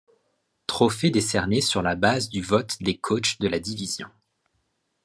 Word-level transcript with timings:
Trophées 0.65 1.11
décernés 1.11 1.61
sur 1.61 1.83
la 1.83 1.93
base 1.95 2.27
du 2.29 2.41
vote 2.41 2.81
des 2.81 2.97
coachs 2.97 3.39
de 3.39 3.47
la 3.47 3.59
division. 3.59 4.07